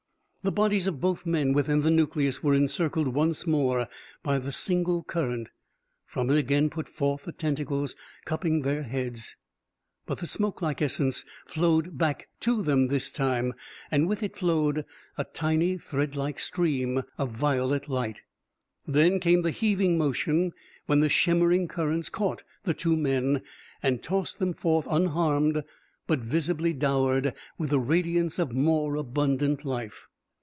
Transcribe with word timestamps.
The 0.43 0.51
bodies 0.51 0.87
of 0.87 0.99
both 0.99 1.27
men 1.27 1.53
within 1.53 1.81
the 1.81 1.91
nucleus 1.91 2.41
were 2.41 2.55
encircled 2.55 3.09
once 3.09 3.45
more 3.45 3.87
by 4.23 4.39
the 4.39 4.51
single 4.51 5.03
current. 5.03 5.49
From 6.07 6.31
it 6.31 6.35
again 6.35 6.71
put 6.71 6.89
forth 6.89 7.25
the 7.25 7.31
tentacles, 7.31 7.95
cupping 8.25 8.63
their 8.63 8.81
heads, 8.81 9.35
but 10.07 10.17
the 10.17 10.25
smokelike 10.25 10.81
essence 10.81 11.25
flowed 11.45 11.95
back 11.95 12.27
to 12.39 12.63
them 12.63 12.87
this 12.87 13.11
time, 13.11 13.53
and 13.91 14.07
with 14.07 14.23
it 14.23 14.35
flowed 14.35 14.83
a 15.15 15.25
tiny 15.25 15.77
threadlike 15.77 16.39
stream 16.39 17.03
of 17.19 17.29
violet 17.29 17.87
light. 17.87 18.23
Then 18.87 19.19
came 19.19 19.43
the 19.43 19.51
heaving 19.51 19.95
motion 19.95 20.53
when 20.87 21.01
the 21.01 21.07
shimmering 21.09 21.67
currents 21.67 22.09
caught 22.09 22.43
the 22.63 22.73
two 22.73 22.97
men 22.97 23.43
and 23.83 24.01
tossed 24.01 24.39
them 24.39 24.55
forth 24.55 24.87
unharmed 24.89 25.63
but 26.07 26.17
visibly 26.17 26.73
dowered 26.73 27.35
with 27.59 27.69
the 27.69 27.79
radiance 27.79 28.39
of 28.39 28.51
more 28.53 28.95
abundant 28.95 29.63
life. 29.63 30.07